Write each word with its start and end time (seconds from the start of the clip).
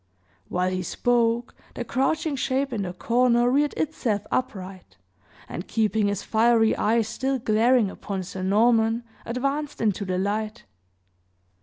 While, 0.49 0.71
he 0.71 0.81
spoke, 0.81 1.53
the 1.75 1.85
crouching 1.85 2.35
shape 2.35 2.73
in 2.73 2.81
the 2.81 2.93
corner 2.93 3.51
reared 3.51 3.75
itself 3.77 4.23
upright, 4.31 4.97
and 5.47 5.67
keeping 5.67 6.07
his 6.07 6.23
fiery 6.23 6.75
eyes 6.75 7.07
still 7.07 7.37
glaring 7.37 7.91
upon 7.91 8.23
Sir 8.23 8.41
Norman, 8.41 9.03
advanced 9.27 9.79
into 9.79 10.03
the 10.03 10.17
light. 10.17 10.63